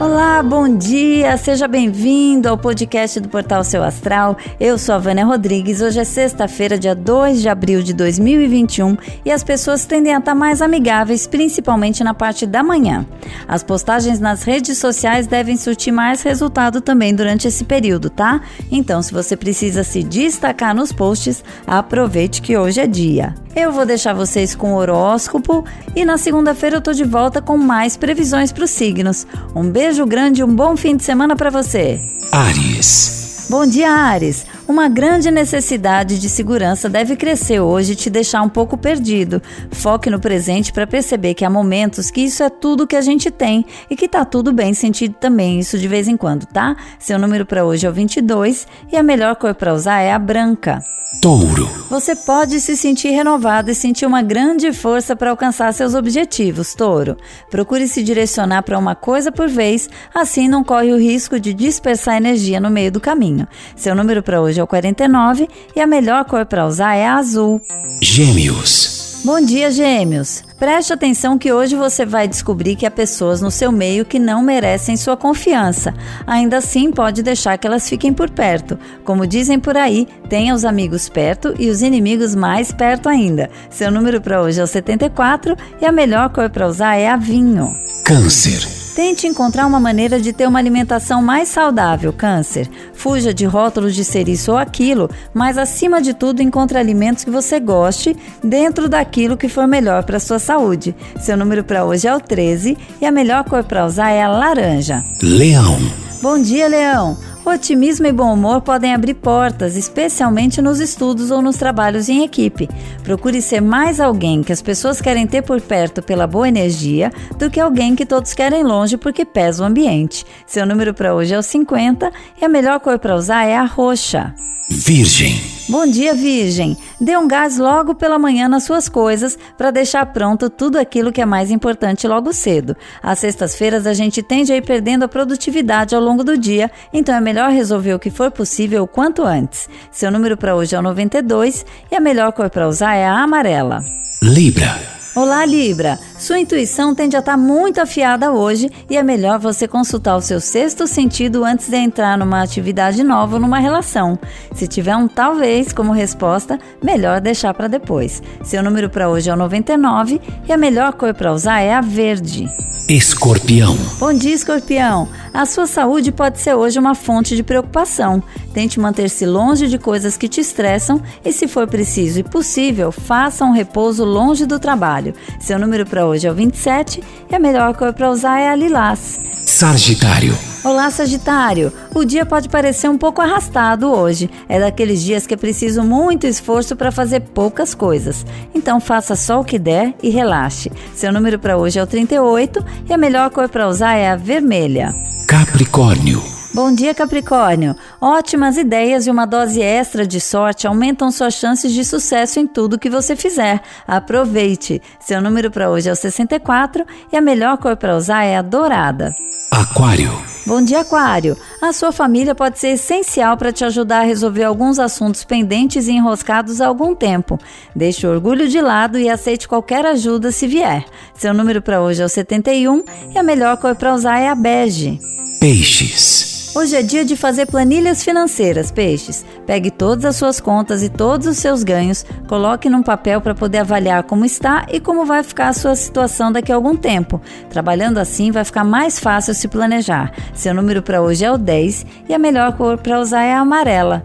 Olá, 0.00 0.42
bom 0.42 0.78
dia, 0.78 1.36
seja 1.36 1.68
bem-vindo 1.68 2.48
ao 2.48 2.56
podcast 2.56 3.20
do 3.20 3.28
Portal 3.28 3.62
Seu 3.62 3.84
Astral. 3.84 4.34
Eu 4.58 4.78
sou 4.78 4.94
a 4.94 4.98
Vânia 4.98 5.26
Rodrigues. 5.26 5.82
Hoje 5.82 6.00
é 6.00 6.04
sexta-feira, 6.04 6.78
dia 6.78 6.94
2 6.94 7.42
de 7.42 7.50
abril 7.50 7.82
de 7.82 7.92
2021 7.92 8.96
e 9.26 9.30
as 9.30 9.44
pessoas 9.44 9.84
tendem 9.84 10.14
a 10.14 10.18
estar 10.18 10.34
mais 10.34 10.62
amigáveis, 10.62 11.26
principalmente 11.26 12.02
na 12.02 12.14
parte 12.14 12.46
da 12.46 12.62
manhã. 12.62 13.04
As 13.46 13.62
postagens 13.62 14.18
nas 14.18 14.42
redes 14.42 14.78
sociais 14.78 15.26
devem 15.26 15.58
surtir 15.58 15.92
mais 15.92 16.22
resultado 16.22 16.80
também 16.80 17.14
durante 17.14 17.46
esse 17.46 17.62
período, 17.62 18.08
tá? 18.08 18.40
Então, 18.72 19.02
se 19.02 19.12
você 19.12 19.36
precisa 19.36 19.84
se 19.84 20.02
destacar 20.02 20.74
nos 20.74 20.92
posts, 20.92 21.44
aproveite 21.66 22.40
que 22.40 22.56
hoje 22.56 22.80
é 22.80 22.86
dia. 22.86 23.34
Eu 23.54 23.72
vou 23.72 23.84
deixar 23.84 24.12
vocês 24.12 24.54
com 24.54 24.74
o 24.74 24.76
horóscopo 24.76 25.64
e 25.96 26.04
na 26.04 26.16
segunda-feira 26.16 26.76
eu 26.76 26.80
tô 26.80 26.92
de 26.92 27.02
volta 27.02 27.42
com 27.42 27.58
mais 27.58 27.96
previsões 27.96 28.52
para 28.52 28.62
os 28.62 28.70
signos. 28.70 29.26
Um 29.56 29.68
beijo 29.68 29.89
grande 30.06 30.40
e 30.40 30.44
um 30.44 30.54
bom 30.54 30.76
fim 30.76 30.96
de 30.96 31.04
semana 31.04 31.34
para 31.34 31.50
você. 31.50 32.00
Ares. 32.30 33.46
Bom 33.50 33.66
dia, 33.66 33.90
Ares. 33.90 34.46
Uma 34.70 34.88
grande 34.88 35.32
necessidade 35.32 36.16
de 36.16 36.28
segurança 36.28 36.88
deve 36.88 37.16
crescer 37.16 37.58
hoje 37.58 37.92
e 37.92 37.96
te 37.96 38.08
deixar 38.08 38.40
um 38.40 38.48
pouco 38.48 38.78
perdido. 38.78 39.42
Foque 39.72 40.08
no 40.08 40.20
presente 40.20 40.72
para 40.72 40.86
perceber 40.86 41.34
que 41.34 41.44
há 41.44 41.50
momentos 41.50 42.08
que 42.08 42.20
isso 42.20 42.44
é 42.44 42.48
tudo 42.48 42.86
que 42.86 42.94
a 42.94 43.00
gente 43.00 43.32
tem 43.32 43.66
e 43.90 43.96
que 43.96 44.08
tá 44.08 44.24
tudo 44.24 44.52
bem 44.52 44.72
sentido 44.72 45.16
também, 45.18 45.58
isso 45.58 45.76
de 45.76 45.88
vez 45.88 46.06
em 46.06 46.16
quando, 46.16 46.46
tá? 46.46 46.76
Seu 47.00 47.18
número 47.18 47.44
para 47.44 47.64
hoje 47.64 47.84
é 47.84 47.90
o 47.90 47.92
22 47.92 48.68
e 48.92 48.96
a 48.96 49.02
melhor 49.02 49.34
cor 49.34 49.56
para 49.56 49.74
usar 49.74 50.02
é 50.02 50.12
a 50.12 50.18
branca. 50.20 50.80
Touro. 51.20 51.68
Você 51.90 52.14
pode 52.14 52.60
se 52.60 52.76
sentir 52.76 53.10
renovado 53.10 53.70
e 53.70 53.74
sentir 53.74 54.06
uma 54.06 54.22
grande 54.22 54.72
força 54.72 55.16
para 55.16 55.30
alcançar 55.30 55.74
seus 55.74 55.94
objetivos, 55.94 56.72
Touro. 56.72 57.16
Procure 57.50 57.86
se 57.88 58.02
direcionar 58.02 58.62
para 58.62 58.78
uma 58.78 58.94
coisa 58.94 59.30
por 59.32 59.48
vez, 59.48 59.90
assim 60.14 60.48
não 60.48 60.62
corre 60.62 60.92
o 60.92 60.98
risco 60.98 61.38
de 61.38 61.52
dispersar 61.52 62.16
energia 62.16 62.60
no 62.60 62.70
meio 62.70 62.92
do 62.92 63.00
caminho. 63.00 63.46
Seu 63.76 63.94
número 63.94 64.22
para 64.22 64.40
hoje 64.60 64.62
é 64.62 64.64
o 64.64 64.66
49 64.66 65.48
e 65.74 65.80
a 65.80 65.86
melhor 65.86 66.24
cor 66.24 66.44
para 66.44 66.66
usar 66.66 66.94
é 66.94 67.06
a 67.06 67.16
azul. 67.16 67.60
Gêmeos. 68.02 69.20
Bom 69.22 69.38
dia, 69.38 69.70
Gêmeos! 69.70 70.42
Preste 70.58 70.94
atenção 70.94 71.38
que 71.38 71.52
hoje 71.52 71.76
você 71.76 72.06
vai 72.06 72.26
descobrir 72.26 72.74
que 72.74 72.86
há 72.86 72.90
pessoas 72.90 73.42
no 73.42 73.50
seu 73.50 73.70
meio 73.70 74.04
que 74.04 74.18
não 74.18 74.42
merecem 74.42 74.96
sua 74.96 75.14
confiança. 75.14 75.92
Ainda 76.26 76.56
assim, 76.56 76.90
pode 76.90 77.22
deixar 77.22 77.58
que 77.58 77.66
elas 77.66 77.88
fiquem 77.88 78.14
por 78.14 78.30
perto. 78.30 78.78
Como 79.04 79.26
dizem 79.26 79.60
por 79.60 79.76
aí, 79.76 80.08
tenha 80.28 80.54
os 80.54 80.64
amigos 80.64 81.08
perto 81.08 81.54
e 81.58 81.68
os 81.68 81.82
inimigos 81.82 82.34
mais 82.34 82.72
perto 82.72 83.10
ainda. 83.10 83.50
Seu 83.68 83.90
número 83.90 84.22
para 84.22 84.40
hoje 84.40 84.60
é 84.60 84.64
o 84.64 84.66
74 84.66 85.54
e 85.80 85.86
a 85.86 85.92
melhor 85.92 86.30
cor 86.30 86.48
para 86.48 86.66
usar 86.66 86.96
é 86.96 87.08
a 87.08 87.16
vinho. 87.16 87.74
Câncer. 88.04 88.79
Tente 88.94 89.26
encontrar 89.26 89.66
uma 89.66 89.78
maneira 89.78 90.20
de 90.20 90.32
ter 90.32 90.46
uma 90.46 90.58
alimentação 90.58 91.22
mais 91.22 91.48
saudável, 91.48 92.12
câncer. 92.12 92.68
Fuja 92.92 93.32
de 93.32 93.44
rótulos 93.44 93.94
de 93.94 94.04
ser 94.04 94.28
isso 94.28 94.52
ou 94.52 94.58
aquilo, 94.58 95.08
mas 95.32 95.56
acima 95.56 96.02
de 96.02 96.12
tudo 96.12 96.42
encontre 96.42 96.76
alimentos 96.76 97.24
que 97.24 97.30
você 97.30 97.60
goste 97.60 98.16
dentro 98.42 98.88
daquilo 98.88 99.36
que 99.36 99.48
for 99.48 99.66
melhor 99.66 100.02
para 100.02 100.18
sua 100.18 100.38
saúde. 100.38 100.94
Seu 101.20 101.36
número 101.36 101.62
para 101.62 101.84
hoje 101.84 102.08
é 102.08 102.14
o 102.14 102.20
13 102.20 102.76
e 103.00 103.06
a 103.06 103.12
melhor 103.12 103.44
cor 103.44 103.64
para 103.64 103.86
usar 103.86 104.10
é 104.10 104.22
a 104.22 104.28
laranja. 104.28 105.04
Leão. 105.22 105.78
Bom 106.20 106.38
dia, 106.38 106.68
Leão. 106.68 107.29
Otimismo 107.50 108.06
e 108.06 108.12
bom 108.12 108.32
humor 108.32 108.60
podem 108.60 108.94
abrir 108.94 109.14
portas, 109.14 109.76
especialmente 109.76 110.62
nos 110.62 110.78
estudos 110.78 111.32
ou 111.32 111.42
nos 111.42 111.56
trabalhos 111.56 112.08
em 112.08 112.22
equipe. 112.22 112.68
Procure 113.02 113.42
ser 113.42 113.60
mais 113.60 113.98
alguém 113.98 114.40
que 114.40 114.52
as 114.52 114.62
pessoas 114.62 115.00
querem 115.00 115.26
ter 115.26 115.42
por 115.42 115.60
perto 115.60 116.00
pela 116.00 116.28
boa 116.28 116.48
energia 116.48 117.10
do 117.36 117.50
que 117.50 117.58
alguém 117.58 117.96
que 117.96 118.06
todos 118.06 118.34
querem 118.34 118.62
longe 118.62 118.96
porque 118.96 119.24
pesa 119.24 119.64
o 119.64 119.66
ambiente. 119.66 120.24
Seu 120.46 120.64
número 120.64 120.94
para 120.94 121.12
hoje 121.12 121.34
é 121.34 121.38
o 121.38 121.42
50 121.42 122.12
e 122.40 122.44
a 122.44 122.48
melhor 122.48 122.78
cor 122.78 123.00
para 123.00 123.16
usar 123.16 123.44
é 123.44 123.56
a 123.56 123.64
roxa. 123.64 124.32
Virgem. 124.70 125.59
Bom 125.70 125.86
dia, 125.86 126.14
Virgem! 126.14 126.76
Dê 127.00 127.16
um 127.16 127.28
gás 127.28 127.56
logo 127.56 127.94
pela 127.94 128.18
manhã 128.18 128.48
nas 128.48 128.64
suas 128.64 128.88
coisas 128.88 129.38
para 129.56 129.70
deixar 129.70 130.04
pronto 130.06 130.50
tudo 130.50 130.76
aquilo 130.76 131.12
que 131.12 131.20
é 131.20 131.24
mais 131.24 131.48
importante 131.48 132.08
logo 132.08 132.32
cedo. 132.32 132.76
Às 133.00 133.20
sextas-feiras 133.20 133.86
a 133.86 133.94
gente 133.94 134.20
tende 134.20 134.52
a 134.52 134.56
ir 134.56 134.62
perdendo 134.62 135.04
a 135.04 135.08
produtividade 135.08 135.94
ao 135.94 136.02
longo 136.02 136.24
do 136.24 136.36
dia, 136.36 136.68
então 136.92 137.14
é 137.14 137.20
melhor 137.20 137.52
resolver 137.52 137.94
o 137.94 138.00
que 138.00 138.10
for 138.10 138.32
possível 138.32 138.82
o 138.82 138.88
quanto 138.88 139.22
antes. 139.22 139.68
Seu 139.92 140.10
número 140.10 140.36
para 140.36 140.56
hoje 140.56 140.74
é 140.74 140.78
o 140.80 140.82
92 140.82 141.64
e 141.88 141.94
a 141.94 142.00
melhor 142.00 142.32
cor 142.32 142.50
para 142.50 142.66
usar 142.66 142.96
é 142.96 143.06
a 143.06 143.22
amarela. 143.22 143.84
Libra. 144.20 144.99
Olá, 145.12 145.44
Libra! 145.44 145.98
Sua 146.16 146.38
intuição 146.38 146.94
tende 146.94 147.16
a 147.16 147.18
estar 147.18 147.36
muito 147.36 147.80
afiada 147.80 148.30
hoje 148.30 148.70
e 148.88 148.96
é 148.96 149.02
melhor 149.02 149.40
você 149.40 149.66
consultar 149.66 150.16
o 150.16 150.20
seu 150.20 150.40
sexto 150.40 150.86
sentido 150.86 151.44
antes 151.44 151.68
de 151.68 151.76
entrar 151.76 152.16
numa 152.16 152.40
atividade 152.40 153.02
nova 153.02 153.34
ou 153.34 153.40
numa 153.40 153.58
relação. 153.58 154.16
Se 154.54 154.68
tiver 154.68 154.94
um 154.94 155.08
talvez 155.08 155.72
como 155.72 155.92
resposta, 155.92 156.60
melhor 156.80 157.20
deixar 157.20 157.52
para 157.52 157.66
depois. 157.66 158.22
Seu 158.44 158.62
número 158.62 158.88
para 158.88 159.08
hoje 159.08 159.28
é 159.28 159.32
o 159.34 159.36
99 159.36 160.20
e 160.48 160.52
a 160.52 160.56
melhor 160.56 160.92
cor 160.92 161.12
para 161.12 161.32
usar 161.32 161.58
é 161.58 161.74
a 161.74 161.80
verde. 161.80 162.48
Escorpião. 162.88 163.76
Bom 163.98 164.12
dia, 164.12 164.34
Escorpião. 164.34 165.08
A 165.32 165.46
sua 165.46 165.66
saúde 165.66 166.10
pode 166.10 166.40
ser 166.40 166.54
hoje 166.54 166.76
uma 166.78 166.94
fonte 166.94 167.36
de 167.36 167.42
preocupação. 167.42 168.22
Tente 168.52 168.80
manter-se 168.80 169.24
longe 169.24 169.68
de 169.68 169.78
coisas 169.78 170.16
que 170.16 170.28
te 170.28 170.40
estressam 170.40 171.00
e, 171.24 171.32
se 171.32 171.46
for 171.46 171.66
preciso 171.66 172.20
e 172.20 172.22
possível, 172.22 172.90
faça 172.90 173.44
um 173.44 173.52
repouso 173.52 174.04
longe 174.04 174.44
do 174.46 174.58
trabalho. 174.58 175.14
Seu 175.40 175.58
número 175.58 175.86
para 175.86 176.06
hoje 176.06 176.26
é 176.26 176.30
o 176.30 176.34
27 176.34 177.02
e 177.30 177.34
a 177.34 177.38
melhor 177.38 177.74
cor 177.74 177.92
para 177.92 178.10
usar 178.10 178.38
é 178.38 178.48
a 178.48 178.56
lilás. 178.56 179.20
Sagitário. 179.46 180.36
Olá, 180.62 180.90
Sagitário! 180.90 181.72
O 181.94 182.04
dia 182.04 182.26
pode 182.26 182.48
parecer 182.48 182.88
um 182.88 182.98
pouco 182.98 183.20
arrastado 183.20 183.90
hoje. 183.90 184.30
É 184.48 184.60
daqueles 184.60 185.02
dias 185.02 185.26
que 185.26 185.34
é 185.34 185.36
preciso 185.36 185.82
muito 185.82 186.26
esforço 186.26 186.76
para 186.76 186.92
fazer 186.92 187.20
poucas 187.20 187.74
coisas. 187.74 188.24
Então 188.54 188.80
faça 188.80 189.16
só 189.16 189.40
o 189.40 189.44
que 189.44 189.58
der 189.58 189.94
e 190.02 190.08
relaxe. 190.08 190.70
Seu 190.94 191.12
número 191.12 191.38
para 191.38 191.56
hoje 191.56 191.78
é 191.78 191.82
o 191.82 191.86
38 191.86 192.64
e 192.88 192.92
a 192.92 192.98
melhor 192.98 193.30
cor 193.30 193.48
para 193.48 193.68
usar 193.68 193.94
é 193.94 194.10
a 194.10 194.16
vermelha. 194.16 194.94
Capricórnio. 195.26 196.39
Bom 196.52 196.74
dia, 196.74 196.92
Capricórnio! 196.92 197.76
Ótimas 198.00 198.56
ideias 198.56 199.06
e 199.06 199.10
uma 199.10 199.24
dose 199.24 199.62
extra 199.62 200.04
de 200.04 200.20
sorte 200.20 200.66
aumentam 200.66 201.08
suas 201.12 201.34
chances 201.34 201.72
de 201.72 201.84
sucesso 201.84 202.40
em 202.40 202.46
tudo 202.46 202.78
que 202.78 202.90
você 202.90 203.14
fizer. 203.14 203.62
Aproveite! 203.86 204.82
Seu 204.98 205.22
número 205.22 205.48
para 205.48 205.70
hoje 205.70 205.88
é 205.88 205.92
o 205.92 205.96
64 205.96 206.84
e 207.12 207.16
a 207.16 207.20
melhor 207.20 207.56
cor 207.58 207.76
para 207.76 207.96
usar 207.96 208.24
é 208.24 208.36
a 208.36 208.42
dourada. 208.42 209.14
Aquário. 209.52 210.10
Bom 210.44 210.60
dia, 210.60 210.80
Aquário. 210.80 211.36
A 211.62 211.72
sua 211.72 211.92
família 211.92 212.34
pode 212.34 212.58
ser 212.58 212.70
essencial 212.70 213.36
para 213.36 213.52
te 213.52 213.64
ajudar 213.64 214.00
a 214.00 214.04
resolver 214.04 214.42
alguns 214.42 214.80
assuntos 214.80 215.22
pendentes 215.22 215.86
e 215.86 215.92
enroscados 215.92 216.60
há 216.60 216.66
algum 216.66 216.96
tempo. 216.96 217.38
Deixe 217.76 218.04
o 218.04 218.10
orgulho 218.10 218.48
de 218.48 218.60
lado 218.60 218.98
e 218.98 219.08
aceite 219.08 219.46
qualquer 219.46 219.86
ajuda 219.86 220.32
se 220.32 220.48
vier. 220.48 220.84
Seu 221.14 221.32
número 221.32 221.62
para 221.62 221.80
hoje 221.80 222.02
é 222.02 222.04
o 222.04 222.08
71 222.08 222.82
e 223.14 223.18
a 223.18 223.22
melhor 223.22 223.56
cor 223.58 223.76
para 223.76 223.94
usar 223.94 224.18
é 224.18 224.28
a 224.28 224.34
bege. 224.34 224.98
Peixes. 225.40 226.29
Hoje 226.52 226.74
é 226.74 226.82
dia 226.82 227.04
de 227.04 227.14
fazer 227.14 227.46
planilhas 227.46 228.02
financeiras, 228.02 228.72
peixes. 228.72 229.24
Pegue 229.46 229.70
todas 229.70 230.04
as 230.04 230.16
suas 230.16 230.40
contas 230.40 230.82
e 230.82 230.88
todos 230.88 231.28
os 231.28 231.36
seus 231.36 231.62
ganhos, 231.62 232.04
coloque 232.26 232.68
num 232.68 232.82
papel 232.82 233.20
para 233.20 233.36
poder 233.36 233.58
avaliar 233.58 234.02
como 234.02 234.24
está 234.24 234.66
e 234.68 234.80
como 234.80 235.06
vai 235.06 235.22
ficar 235.22 235.48
a 235.48 235.52
sua 235.52 235.76
situação 235.76 236.32
daqui 236.32 236.50
a 236.50 236.56
algum 236.56 236.76
tempo. 236.76 237.20
Trabalhando 237.48 237.98
assim, 237.98 238.32
vai 238.32 238.44
ficar 238.44 238.64
mais 238.64 238.98
fácil 238.98 239.32
se 239.32 239.46
planejar. 239.46 240.12
Seu 240.34 240.52
número 240.52 240.82
para 240.82 241.00
hoje 241.00 241.24
é 241.24 241.30
o 241.30 241.38
10 241.38 241.86
e 242.08 242.14
a 242.14 242.18
melhor 242.18 242.56
cor 242.56 242.78
para 242.78 242.98
usar 242.98 243.22
é 243.22 243.32
a 243.32 243.40
amarela. 243.40 244.04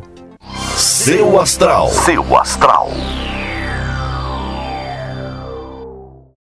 Seu 0.77 1.39
astral. 1.39 1.89
Seu 1.89 2.37
astral. 2.37 2.91